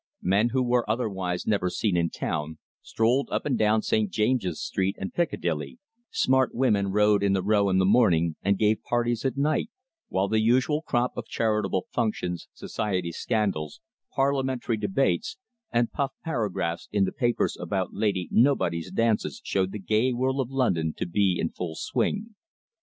Men 0.23 0.49
who 0.49 0.63
were 0.63 0.89
otherwise 0.89 1.45
never 1.45 1.69
seen 1.69 1.95
in 1.95 2.09
town, 2.09 2.57
strolled 2.81 3.29
up 3.29 3.45
and 3.45 3.55
down 3.55 3.83
St. 3.83 4.09
James's 4.09 4.59
Street 4.59 4.95
and 4.97 5.13
Piccadilly, 5.13 5.77
smart 6.09 6.55
women 6.55 6.87
rode 6.87 7.21
in 7.21 7.33
the 7.33 7.43
Row 7.43 7.69
in 7.69 7.77
the 7.77 7.85
morning 7.85 8.35
and 8.41 8.57
gave 8.57 8.81
parties 8.81 9.25
at 9.25 9.37
night, 9.37 9.69
while 10.07 10.27
the 10.27 10.39
usual 10.41 10.81
crop 10.81 11.15
of 11.15 11.27
charitable 11.27 11.85
functions, 11.91 12.47
society 12.51 13.11
scandals, 13.11 13.79
Parliamentary 14.15 14.75
debates, 14.77 15.37
and 15.71 15.91
puff 15.91 16.13
paragraphs 16.23 16.89
in 16.91 17.03
the 17.03 17.11
papers 17.11 17.55
about 17.59 17.93
Lady 17.93 18.27
Nobody's 18.31 18.89
dances 18.89 19.39
showed 19.43 19.71
the 19.71 19.77
gay 19.77 20.13
world 20.13 20.39
of 20.39 20.49
London 20.49 20.95
to 20.97 21.05
be 21.05 21.37
in 21.39 21.49
full 21.51 21.75
swing. 21.75 22.33